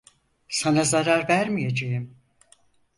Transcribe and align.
Sana 0.49 0.83
zarar 0.83 1.27
vermeyeceğim. 1.29 2.15